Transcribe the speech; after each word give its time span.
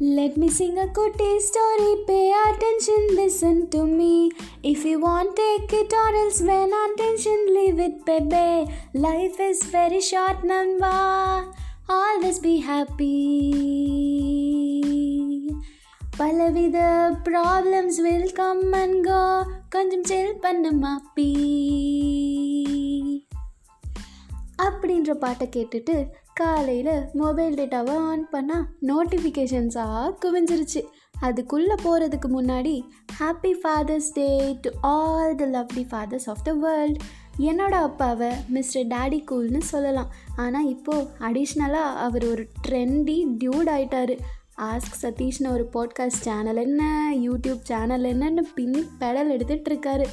Let 0.00 0.38
me 0.38 0.48
sing 0.48 0.78
a 0.78 0.88
cutie 0.88 1.40
story, 1.40 2.04
pay 2.06 2.32
attention, 2.48 3.16
listen 3.16 3.68
to 3.68 3.84
me. 3.84 4.30
If 4.62 4.82
you 4.82 4.98
want, 4.98 5.36
take 5.36 5.70
it 5.74 5.92
or 5.92 6.14
else 6.16 6.40
when 6.40 6.72
attention, 6.74 7.44
leave 7.48 7.78
it, 7.78 8.06
baby. 8.06 8.72
Life 8.94 9.38
is 9.38 9.62
very 9.64 10.00
short, 10.00 10.40
Namba. 10.42 11.52
Always 11.88 12.38
be 12.38 12.56
happy. 12.60 13.16
பலவித 16.20 16.78
problems 17.26 17.98
will 18.06 18.32
come 18.38 18.64
and 18.80 18.98
go 19.06 19.20
கொஞ்சம் 19.74 20.04
செல் 20.10 20.34
பண்ண 20.42 20.72
மாப்பி 20.82 21.28
அப்படின்ற 24.66 25.14
பாட்டை 25.22 25.46
கேட்டுட்டு 25.56 25.96
காலையில் 26.40 27.04
mobile 27.12 27.54
டேட்டாவை 27.54 27.94
on 27.94 28.26
பண்ணால் 28.32 28.66
நோட்டிஃபிகேஷன்ஸாக 28.82 30.14
குவிஞ்சிருச்சு. 30.24 30.80
அதுக்குள்ளே 31.20 31.74
போகிறதுக்கு 31.84 32.28
முன்னாடி 32.28 32.74
happy 33.20 33.52
Father's 33.62 34.12
Day 34.14 34.56
to 34.60 34.70
all 34.80 35.34
the 35.34 35.46
lovely 35.46 35.82
fathers 35.90 36.26
of 36.26 36.44
the 36.44 36.52
world 36.52 37.00
என்னோடய 37.38 37.82
அப்பாவை 37.88 38.30
மிஸ்டர் 38.48 38.86
டேடி 38.86 39.24
கூல்னு 39.30 39.58
சொல்லலாம். 39.58 40.12
ஆனால் 40.36 40.68
இப்போது 40.68 41.08
அடிஷ்னலாக 41.20 41.94
அவர் 42.06 42.26
ஒரு 42.26 42.46
ட்ரெண்டி 42.68 43.24
டியூட் 43.38 43.68
ஆயிட்டார். 43.76 44.18
ஆஸ்க் 44.58 44.96
சதீஷ்னு 45.02 45.52
ஒரு 45.52 45.68
பாட்காஸ்ட் 45.74 46.24
சேனல் 46.26 46.56
என்ன 46.56 47.12
யூடியூப் 47.16 47.60
சேனல் 47.62 48.02
என்னன்னு 48.02 48.40
பின்னி 48.54 48.84
பெடல் 49.00 49.32
எடுத்துகிட்ருக்காரு 49.36 49.68
இருக்காரு. 49.70 50.04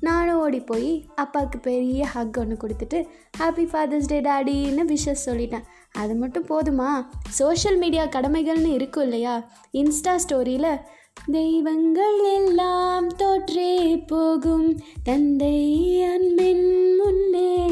நானும் 0.00 0.38
ஓடி 0.38 0.60
போய் 0.60 1.08
அப்பாவுக்கு 1.14 1.58
பெரிய 1.58 2.06
ஹக் 2.06 2.38
ஒன்று 2.38 2.56
கொடுத்துட்டு 2.56 3.04
ஹாப்பி 3.38 3.64
ஃபாதர்ஸ் 3.66 4.06
டே 4.06 4.20
டாடின்னு 4.20 4.96
விஷஸ் 4.96 5.26
சொல்லிட்டேன். 5.26 5.62
அது 5.92 6.14
மட்டும் 6.14 6.46
போதுமா? 6.46 7.06
சோஷியல் 7.28 7.78
மீடியா 7.78 8.04
கடமைகள்னு 8.04 8.72
இருக்கும் 8.72 9.02
இல்லையா? 9.02 9.50
இன்ஸ்டா 9.72 10.18
ஸ்டோரியில் 10.28 10.80
தெய்வங்கள் 11.26 12.34
எல்லாம் 12.34 13.08
தோற்றே 13.08 13.96
போகும் 13.96 14.80
தந்தை 15.02 16.02
அன்பின் 16.02 16.96
முன்னே. 16.96 17.68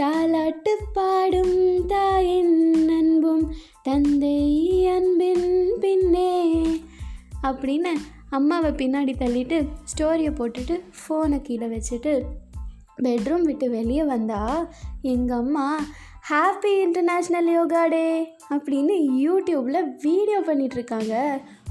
தாலாட்டு 0.00 0.74
பாடும் 0.92 1.86
தாயின் 1.86 2.88
அன்பும் 2.88 3.52
தந்தை 3.82 4.86
அன்பின் 4.86 5.76
பின்னே. 5.80 6.64
அப்படின்னு 7.42 7.92
அம்மாவை 8.32 8.70
பின்னாடி 8.72 9.12
தள்ளிட்டு 9.16 9.58
ஸ்டோரியை 9.90 10.32
போட்டுட்டு 10.34 10.74
ஃபோனை 10.98 11.42
கீழே 11.42 11.66
வச்சுட்டு 11.66 12.12
பெட்ரூம் 13.02 13.42
விட்டு 13.42 13.70
வெளியே 13.70 14.04
வந்தா 14.04 14.40
எங்கள் 15.02 15.38
அம்மா 15.38 15.66
ஹாப்பி 16.28 16.72
இன்டர்நேஷ்னல் 16.82 17.48
யோகா 17.52 17.86
டே 17.86 18.06
அப்படின்னு 18.50 18.94
யூடியூப்பில் 19.20 19.88
வீடியோ 20.02 20.38
பண்ணிகிட்ருக்காங்க 20.46 21.14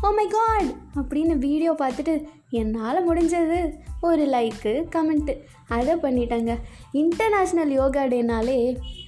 ஓ 0.04 0.10
oh 0.10 0.16
மை 0.16 0.26
காட் 0.28 0.70
அப்படின்னு 0.96 1.34
வீடியோ 1.38 1.72
பார்த்துட்டு 1.72 2.14
என்னால் 2.50 3.06
முடிஞ்சது. 3.08 3.60
ஒரு 4.02 4.24
லைக்கு 4.26 4.88
கமெண்ட்டு 4.96 5.34
அதை 5.68 5.94
பண்ணிட்டாங்க. 5.96 6.52
இன்டர்நேஷ்னல் 6.94 7.72
யோகா 7.72 8.04
டேனாலே 8.04 8.58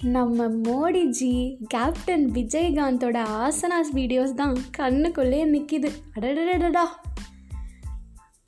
நம்ம 0.04 0.48
மோடிஜி 0.66 1.34
கேப்டன் 1.68 2.26
விஜயகாந்தோட 2.32 3.24
ஆசனாஸ் 3.42 3.92
வீடியோஸ் 3.94 4.34
தான் 4.34 4.56
கண்ணுக்குள்ளேயே 4.78 5.46
நிற்கிது 5.46 5.92
அடடடடா 6.16 6.86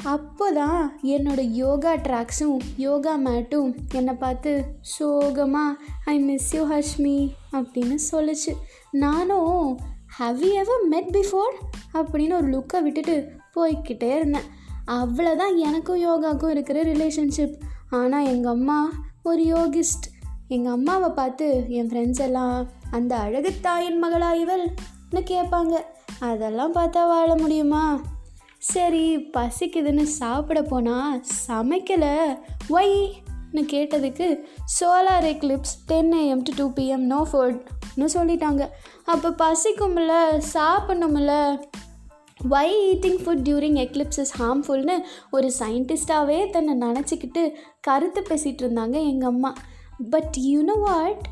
அப்போ 0.06 0.52
தான் 0.52 1.00
என்னோடய 1.03 1.52
யோகா 1.59 1.94
ட்ராக்ஸும் 1.94 2.59
யோகா 2.78 3.17
மேட்டும் 3.17 3.70
என்னை 3.94 4.14
பார்த்து 4.14 4.66
சோகமாக 4.81 5.78
ஐ 6.06 6.20
மிஸ் 6.20 6.56
யூ 6.56 6.62
ஹஷ்மி 6.72 7.17
அப்படின்னு 7.52 7.95
சொல்லுச்சு. 8.12 8.53
நானும் 8.92 9.80
ஹவ் 10.17 10.44
யூ 10.44 10.52
எவர் 10.52 10.84
மெட் 10.88 11.09
பிஃபோர் 11.14 11.56
அப்படின்னு 11.94 12.35
ஒரு 12.35 12.50
லுக்கை 12.50 12.81
விட்டுட்டு 12.81 13.16
போய்கிட்டே 13.56 14.16
இருந்தேன். 14.16 14.47
அவ்வளோதான் 14.88 15.56
எனக்கும் 15.56 16.03
யோகாவுக்கும் 16.07 16.50
இருக்கிற 16.50 16.84
ரிலேஷன்ஷிப் 16.84 17.56
ஆனால் 17.90 18.25
எங்கள் 18.25 18.51
அம்மா 18.51 18.91
ஒரு 19.24 19.46
யோகிஸ்ட். 19.46 20.06
எங்கள் 20.47 20.72
அம்மாவை 20.72 21.09
பார்த்து 21.09 21.66
என் 21.69 21.88
ஃப்ரெண்ட்ஸ் 21.88 22.22
எல்லாம் 22.22 22.68
அந்த 22.91 23.16
அழகு 23.16 23.51
தாயின் 23.62 24.03
மகளா 24.03 24.31
இவள்னு 24.44 24.74
கேட்பாங்க. 25.12 25.75
அதெல்லாம் 26.19 26.74
பார்த்தா 26.74 27.07
வாழ 27.07 27.35
முடியுமா? 27.35 28.01
சரி 28.58 29.18
பசிக்குதுன்னு 29.18 30.04
சாப்பிட 30.04 30.62
போனால் 30.62 31.24
சமைக்கலை. 31.48 32.40
ஒய்னு 32.70 33.12
கேட்டதுக்கு 33.54 34.40
solar 34.80 35.26
eclipse 35.26 35.76
ten 35.86 36.14
AM 36.14 36.44
to 36.44 36.54
two 36.56 36.84
PM 36.84 36.98
no 36.98 37.28
ஃபுட்னு 37.34 38.08
சொல்லிட்டாங்க. 38.14 38.70
அப்போ 39.06 39.30
பசிக்கும்ல 39.30 40.42
சாப்பிடணும்ல. 40.54 41.62
Why 42.44 42.96
eating 42.96 43.20
food 43.24 43.48
during 43.50 43.80
eclipse 43.86 44.20
is 44.20 44.42
ஹார்ம்ஃபுல்னு 44.42 44.98
ஒரு 45.32 45.52
சயின்டிஸ்டாகவே 45.60 46.50
தன்னை 46.50 46.90
நினச்சிக்கிட்டு 46.90 47.54
கருத்து 47.80 48.22
பேசிகிட்டு 48.22 48.62
இருந்தாங்க 48.62 48.92
எங்கள் 48.92 49.30
அம்மா. 49.30 49.54
But 50.10 50.36
you know 50.40 50.80
what 50.80 51.28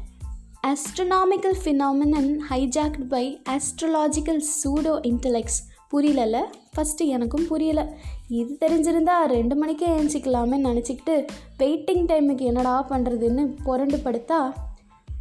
astronomical 0.67 1.55
phenomenon 1.63 2.37
hijacked 2.37 3.07
by 3.07 3.41
astrological 3.49 4.41
pseudo 4.63 4.99
intellects 5.03 5.59
புரியலல்ல? 5.93 6.37
ஃபஸ்ட்டு 6.75 7.05
எனக்கும் 7.05 7.47
புரியலை. 7.49 7.87
இது 8.27 8.57
தெரிஞ்சிருந்தா 8.59 9.25
ரெண்டு 9.27 9.55
மணிக்கே 9.55 9.87
ஏஞ்சிக்கலாமே 9.87 10.57
நினச்சிக்கிட்டு 10.57 11.27
வெயிட்டிங் 11.59 12.05
டைமுக்கு 12.05 12.41
என்னடா 12.41 12.85
பண்ணுறதுன்னு 12.89 13.55
புரண்டு 13.63 13.97
படுத்தா 13.97 14.53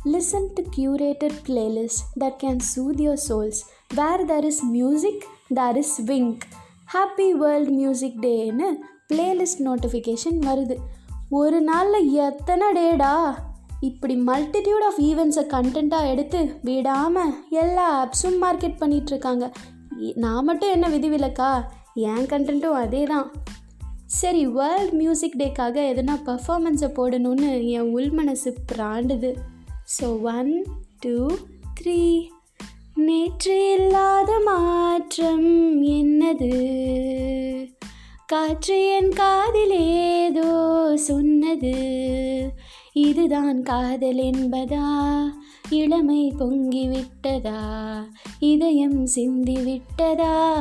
listen 0.05 0.49
to 0.55 0.63
curated 0.77 1.39
playlist 1.47 2.05
that 2.21 2.39
can 2.43 2.59
soothe 2.77 3.01
your 3.01 3.19
souls 3.29 3.61
where 3.95 4.27
there 4.27 4.45
is 4.45 4.65
music 4.65 5.25
there 5.55 5.77
is 5.77 6.03
Wynk 6.03 6.39
happy 6.95 7.31
world 7.31 7.69
music 7.69 8.19
டேன்னு 8.21 8.69
பிளேலிஸ்ட் 9.13 9.63
நோட்டிஃபிகேஷன் 9.65 10.39
வருது. 10.41 10.77
ஒரு 11.31 11.61
நாளில் 11.61 12.13
எத்தனை 12.13 12.67
டேடா? 12.73 13.35
இப்படி 13.81 14.15
மல்டிடியூட் 14.15 14.85
ஆஃப் 14.87 14.99
ஈவெண்ட்ஸை 14.99 15.45
கண்டென்ட்டாக 15.53 16.11
எடுத்து 16.11 16.59
விடாமல் 16.63 17.35
எல்லா 17.51 17.87
ஆப்ஸும் 18.05 18.43
மார்க்கெட் 18.43 18.81
பண்ணிகிட்ருக்காங்க 18.81 19.53
நான் 20.15 20.45
மட்டும் 20.45 20.71
என்ன 20.71 20.89
விதிவிலக்கா? 20.89 21.65
என் 21.95 22.27
கண்டென்ட்டும் 22.27 22.81
அதே 22.85 23.03
தான் 23.03 23.33
சரி 24.07 24.47
வேர்ல்ட் 24.47 24.93
மியூசிக் 24.93 25.35
டேக்காக 25.39 25.77
எதனா 25.93 26.17
பர்ஃபாமன்ஸை 26.27 26.89
போடணும்னு 26.97 27.67
என் 27.67 27.93
உள் 27.93 28.11
மனசு 28.11 28.55
பிராண்டுது. 28.73 29.35
ஸோ 30.01 30.21
ஒன் 30.23 30.65
டூ 31.01 31.37
த்ரீ 31.81 32.29
நேற்று 32.95 33.77
இல்லாத 33.79 34.39
மாற்றம் 34.45 35.83
என்னது? 35.85 36.53
காற்று 38.33 38.95
என் 38.95 39.09
காதிலேதோ 39.09 40.95
சொன்னது. 40.95 41.75
இதுதான் 42.93 43.63
காதல் 43.63 44.17
என்பதா? 44.17 45.07
இளமை 45.71 46.35
பொங்கிவிட்டதா 46.39 47.61
இதயம் 48.39 49.07
சிந்திவிட்டதா 49.07 50.55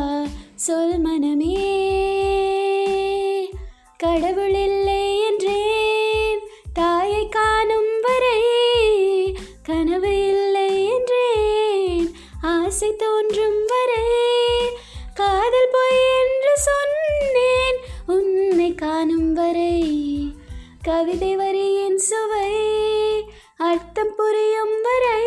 சொல் 0.55 0.99
மனமே. 0.99 1.55
கடவுள் 3.97 4.53
இல்லை 4.53 5.19
என்றேன். 5.29 6.39
தாயை 6.73 7.29
காணும் 7.29 8.01
வரை 8.01 8.41
கனவு 9.63 10.27
இல்லை 10.27 10.85
என்றேன். 10.85 12.11
ஆசை 12.41 12.95
தோன்றும் 12.95 13.50
கவிதை 20.83 21.35
வரியின் 21.35 21.97
சுவை 21.97 22.53
அர்த்தம் 23.57 24.13
புரியும் 24.17 24.81
வரை 24.83 25.23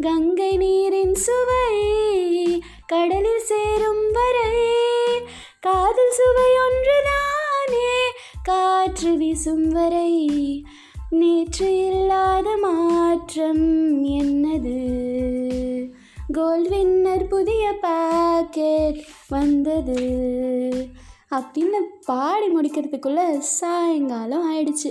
கங்கை 0.00 0.56
நீரின் 0.56 1.14
சுவை 1.14 2.62
கடலில் 2.86 3.38
சேரும் 3.38 4.10
வரை 4.12 4.60
காதல் 5.60 6.10
சுவை 6.10 6.50
ஒன்றுதானே 6.68 7.98
காற்று 8.42 9.16
வீசும் 9.16 9.68
வரை. 9.68 10.64
நேற்று 11.10 11.76
இல்லாத 11.76 12.56
மாற்றம் 12.56 14.04
என்னது? 14.04 14.80
கோல்வின்னர் 16.32 17.28
புதிய 17.28 17.72
பாக்கெட் 17.80 19.04
வந்தது. 19.28 20.30
அப்படின்னு 21.32 21.80
பாடி 22.06 22.46
முடிக்கிறதுக்குள்ளே 22.54 23.38
சாயங்காலம் 23.38 24.56
ஆயிடுச்சு. 24.56 24.90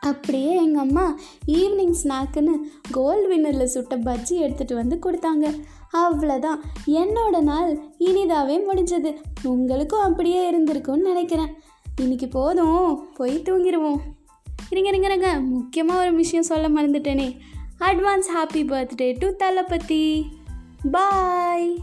அப்படியே 0.00 0.54
எங்கள் 0.54 0.82
அம்மா 0.82 1.18
ஈவினிங் 1.46 1.94
ஸ்நாக்குன்னு 2.02 2.54
கோல்டு 2.90 3.26
வின்னரில் 3.30 3.64
சுட்ட 3.64 3.96
பஜ்ஜி 3.96 4.30
எடுத்துகிட்டு 4.30 4.74
வந்து 4.74 4.98
கொடுத்தாங்க. 4.98 5.60
அவ்வளோதான் 5.92 6.60
என்னோட 6.86 7.40
நாள் 7.40 7.78
இனிதாவே 7.98 8.60
முடிஞ்சது. 8.70 9.16
உங்களுக்கும் 9.42 10.00
அப்படியே 10.00 10.50
இருந்திருக்கும்னு 10.50 11.08
நினைக்கிறேன். 11.10 11.54
இன்னைக்கு 12.00 12.28
போதும். 12.28 13.08
போய் 13.14 13.38
தூங்கிடுவோம் 13.38 13.96
இருங்க 14.70 14.88
இருங்க 14.88 15.06
இருங்க. 15.06 15.40
முக்கியமாக 15.40 16.00
ஒரு 16.00 16.14
விஷயம் 16.14 16.44
சொல்ல 16.44 16.68
மறந்துட்டேனே. 16.68 17.38
Advance 17.78 18.28
happy 18.36 18.64
birthday 18.64 19.16
to 19.18 19.36
Thalapathy. 19.36 20.26
Bye 20.92 21.78